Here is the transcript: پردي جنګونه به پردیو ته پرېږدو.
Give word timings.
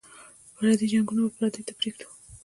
پردي 0.55 0.85
جنګونه 0.93 1.21
به 1.23 1.29
پردیو 1.37 1.65
ته 1.67 1.73
پرېږدو. 1.79 2.07